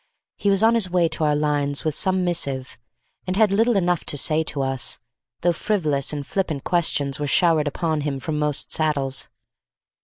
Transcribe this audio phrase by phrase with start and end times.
[0.35, 2.75] He was on his way to our lines with some missive,
[3.27, 4.97] and had little enough to say to us,
[5.41, 9.29] though frivolous and flippant questions were showered upon him from most saddles.